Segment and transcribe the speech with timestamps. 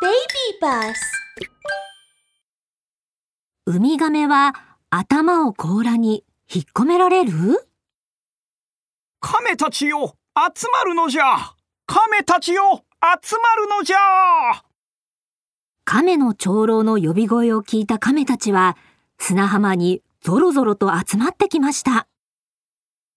[0.00, 0.14] Baby
[0.62, 0.94] bus
[3.66, 4.54] ウミガメは
[4.90, 7.32] 頭を甲羅に引っ込められる？
[9.20, 11.54] 亀たちよ集まるのじゃ。
[11.86, 12.84] 亀たちよ
[13.22, 13.98] 集まるのじゃ。
[15.84, 18.76] 亀の長老の呼び声を聞いた亀たちは
[19.18, 22.06] 砂浜にぞろぞろと集まってきました。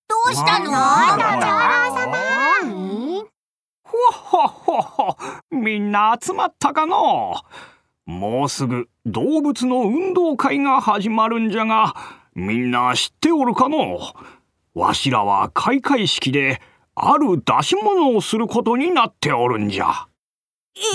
[0.07, 1.45] どうしたのなんだ長
[1.89, 2.17] 老様
[3.83, 5.17] ほっほっほっほ
[5.71, 7.37] みんな集まったかの？
[8.05, 11.95] もうすぐ動物の運動会が始まるんじゃが
[12.35, 13.97] みんな知っておるかの？
[14.73, 16.61] わしらは開会式で
[16.93, 20.09] ある出し物をすることになっておるんじゃ。
[20.75, 20.89] えー、出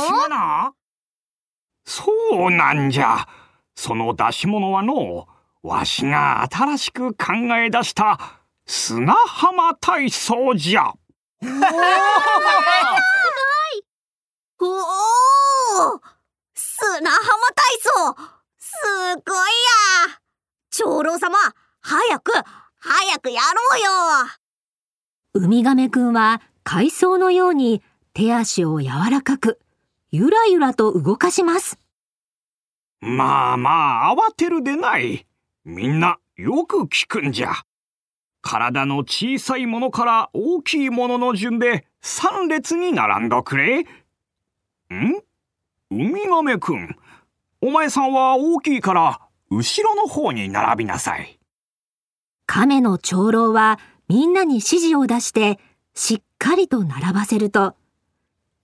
[0.00, 0.74] し物？
[1.84, 2.12] そ
[2.48, 3.28] うなんじゃ。
[3.76, 5.28] その出し物はの
[5.62, 8.18] わしが新しく考え出した
[8.66, 10.92] 砂浜体操じゃ
[14.60, 16.00] おお
[16.54, 18.14] 砂浜体操
[18.58, 18.72] す
[19.26, 19.36] ごい。
[20.08, 20.20] や
[20.70, 21.36] 長老様
[21.80, 22.32] 早く
[22.78, 23.90] 早くやろうよ
[25.34, 27.82] ウミガメくんは海藻のように
[28.14, 29.60] 手足を柔らかく
[30.10, 31.78] ゆらゆらと動かします。
[33.00, 35.26] まあまあ慌てるでない。
[35.64, 37.52] みんなよく聞くんじゃ
[38.44, 43.80] 体の小さいものから大きいものの順で3列に並んどくれ。
[43.80, 43.86] ん？
[43.86, 45.24] ウ
[45.90, 46.94] ミガメくん。
[47.62, 51.40] お前さんは大きいから後ろの方に並びなさい。
[52.44, 55.58] 亀の長老はみんなに指示を出して
[55.94, 57.74] しっかりと並ばせると。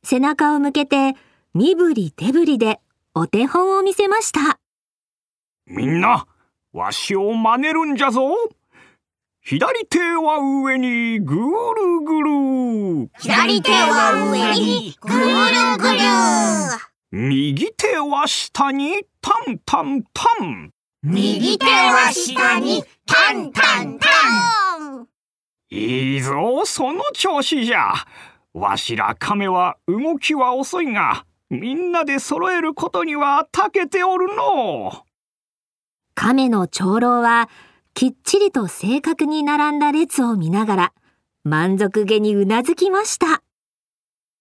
[0.04, 1.16] 背中を向けて
[1.54, 2.80] 身振り手振りで
[3.14, 4.60] お手本を見せました。
[5.66, 6.26] みんな
[6.74, 8.28] わしを真似るんじゃぞ
[9.42, 11.40] 左手は上にぐる
[12.04, 13.10] ぐる。
[13.18, 15.16] 左手は上にぐる
[15.78, 15.98] ぐる。
[17.10, 20.72] 右手は下にタンタンタン。
[21.02, 24.08] 右手は下にタンタンタ
[24.78, 25.08] ン。
[25.70, 27.94] いいぞその調子じゃ。
[28.52, 35.04] わしら亀は動きは遅いがみんなで揃えることには長けておるの。
[36.14, 37.48] 亀の長老は
[38.00, 40.92] きっちりと正確に並んだ列を見ながら
[41.44, 43.42] 満足げにうなずきました。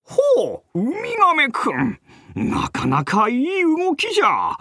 [0.01, 1.99] ほうウミガメくん。
[2.35, 4.55] なかなかいい動きじゃ。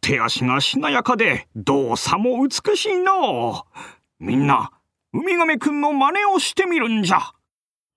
[0.00, 3.66] 手足がしなやかで動作も美しいの。
[4.18, 4.72] みんな
[5.12, 7.20] ウミガメくんの真似をしてみるんじゃ。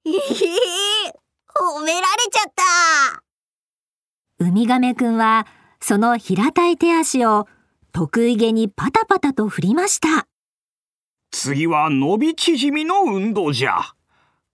[0.05, 0.13] ええ
[1.49, 2.53] 褒められちゃっ
[4.37, 4.45] た。
[4.45, 5.47] ウミガメくんは
[5.81, 7.47] その平たい手足を
[7.91, 10.27] 得意げにパタパタと振りました。
[11.33, 13.81] 次は伸び縮みの運動じゃ。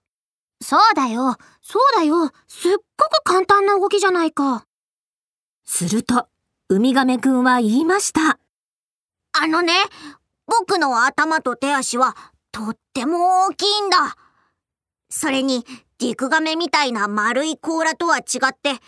[0.62, 4.66] そうだよそうだよすっごく簡単な動きじゃないか
[5.72, 6.28] すると、
[6.70, 8.40] ウミガメくんは言いました。
[9.40, 9.74] あのね、
[10.48, 12.18] 僕の頭と手足は
[12.52, 14.18] とっても大きいんだ。
[15.10, 15.64] それに、
[16.00, 18.82] 陸亀みたいな丸い甲羅とは違って、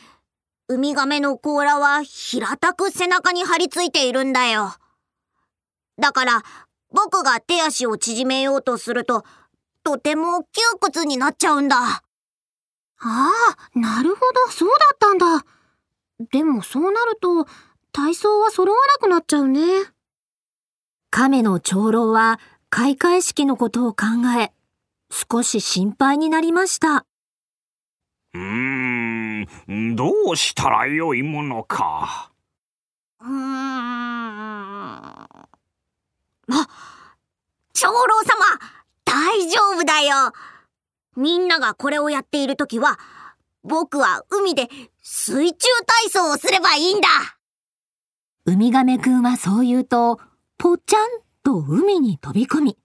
[0.69, 4.73] ウミガメの甲羅は平たく背中に張り付いているんだよ。
[5.99, 6.43] だから、
[6.89, 9.23] 僕が手足を縮めようとすると、
[9.83, 11.77] とても窮屈になっちゃうんだ。
[11.77, 12.03] あ
[13.03, 15.45] あ、なるほど、そうだったんだ。
[16.31, 17.45] でもそうなると、
[17.91, 19.61] 体操は揃わなくなっちゃうね。
[21.09, 22.39] 亀の長老は
[22.69, 24.05] 開会式のことを考
[24.39, 24.53] え、
[25.09, 27.05] 少し心配になりました。
[28.33, 32.31] うーん、どうしたらよいものか。
[33.19, 33.31] うーん。
[36.53, 36.67] あ、
[37.73, 38.35] 長老様、
[39.03, 40.33] 大丈夫だよ。
[41.15, 42.97] みんながこれをやっているときは、
[43.63, 44.69] 僕は海で
[45.01, 45.67] 水中
[46.03, 47.07] 体操をすればいいんだ。
[48.45, 50.19] ウミガメくんはそう言うと、
[50.57, 51.09] ぽっちゃん
[51.43, 52.77] と海に飛び込み、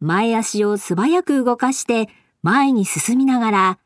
[0.00, 2.08] 前足を素早く動かして
[2.42, 3.78] 前に進みながら、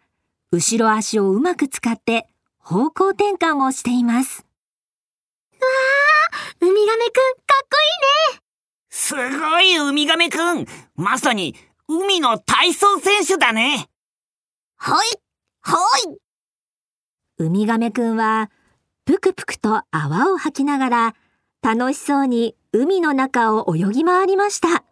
[0.53, 2.29] 後ろ足をうまく使って
[2.59, 4.47] 方向転換をしています。
[5.61, 7.21] わー、ウミガメくんか
[7.65, 7.77] っこ
[8.31, 8.41] いいね
[8.91, 11.57] すごいウミガメくんまさに
[11.89, 13.89] 海の体操選手だね
[14.77, 15.07] はい、
[15.61, 15.79] は
[16.11, 16.17] い。
[17.39, 18.51] ウミガメくんは
[19.05, 21.15] ぷくぷくと泡を吐きながら
[21.63, 24.85] 楽しそうに海の中を泳ぎ回りました。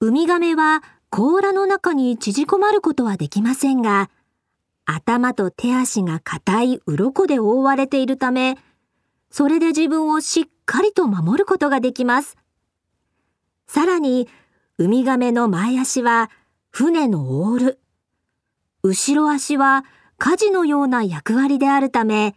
[0.00, 4.10] ウミガメは甲羅の中に縮こまることはできませんが、
[4.84, 8.56] 頭と手足が硬い鱗で覆われているため、
[9.30, 12.36] それで自分をしっかりと守ることができます。
[13.66, 14.28] さらに、
[14.78, 16.30] ウミガメの前足は
[16.70, 17.80] 船のオール、
[18.82, 19.86] 後ろ足は
[20.18, 22.34] 火事のような役割であるため、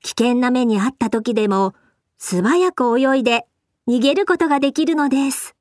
[0.00, 1.74] 危険な目に遭った時でも
[2.16, 3.46] 素早く泳いで
[3.88, 5.56] 逃げることができるのです。